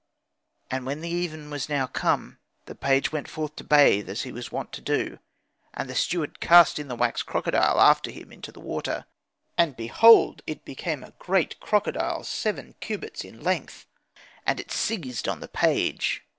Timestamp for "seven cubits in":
12.23-13.43